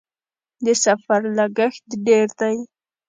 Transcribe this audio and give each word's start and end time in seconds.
د 0.65 0.67
سفر 0.83 1.21
لګښت 1.37 1.85
ډیر 2.07 2.27
دی؟ 2.39 2.55